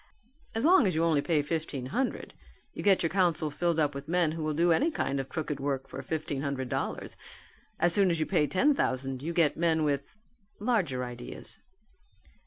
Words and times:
As 0.55 0.65
long 0.65 0.87
as 0.87 0.95
you 0.95 1.03
only 1.03 1.21
pay 1.21 1.43
fifteen 1.43 1.85
hundred 1.93 2.33
you 2.73 2.81
get 2.81 3.03
your 3.03 3.09
council 3.11 3.51
filled 3.51 3.77
up 3.79 3.93
with 3.93 4.07
men 4.07 4.31
who 4.31 4.41
will 4.43 4.55
do 4.55 4.71
any 4.71 4.89
kind 4.89 5.19
of 5.19 5.29
crooked 5.29 5.59
work 5.59 5.87
for 5.87 6.01
fifteen 6.01 6.41
hundred 6.41 6.69
dollars; 6.69 7.15
as 7.79 7.93
soon 7.93 8.09
as 8.09 8.19
you 8.19 8.25
pay 8.25 8.47
ten 8.47 8.73
thousand 8.73 9.21
you 9.21 9.31
get 9.31 9.57
men 9.57 9.83
with 9.83 10.15
larger 10.57 11.03
ideas." 11.03 11.59